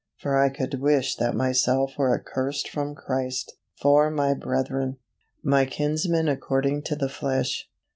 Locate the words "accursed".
2.19-2.67